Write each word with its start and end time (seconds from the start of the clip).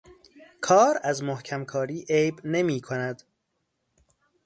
کار 0.61 0.99
از 1.03 1.23
محکم 1.23 1.65
کاری 1.65 2.05
عیب 2.09 2.39
نمی 2.43 2.81
کند 2.81 3.23